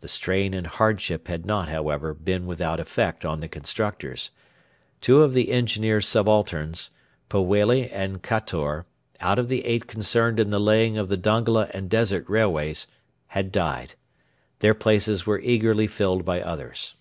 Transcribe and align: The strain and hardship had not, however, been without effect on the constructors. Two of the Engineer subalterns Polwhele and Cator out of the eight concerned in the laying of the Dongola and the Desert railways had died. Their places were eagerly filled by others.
The 0.00 0.08
strain 0.08 0.54
and 0.54 0.66
hardship 0.66 1.28
had 1.28 1.44
not, 1.44 1.68
however, 1.68 2.14
been 2.14 2.46
without 2.46 2.80
effect 2.80 3.22
on 3.22 3.40
the 3.40 3.48
constructors. 3.48 4.30
Two 5.02 5.20
of 5.22 5.34
the 5.34 5.50
Engineer 5.50 6.00
subalterns 6.00 6.88
Polwhele 7.28 7.86
and 7.92 8.22
Cator 8.22 8.86
out 9.20 9.38
of 9.38 9.48
the 9.48 9.66
eight 9.66 9.86
concerned 9.86 10.40
in 10.40 10.48
the 10.48 10.58
laying 10.58 10.96
of 10.96 11.10
the 11.10 11.18
Dongola 11.18 11.68
and 11.74 11.90
the 11.90 11.90
Desert 11.90 12.26
railways 12.30 12.86
had 13.26 13.52
died. 13.52 13.94
Their 14.60 14.72
places 14.72 15.26
were 15.26 15.40
eagerly 15.40 15.86
filled 15.86 16.24
by 16.24 16.40
others. 16.40 16.94